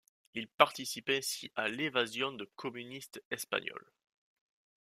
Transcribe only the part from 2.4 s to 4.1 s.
communistes espagnols.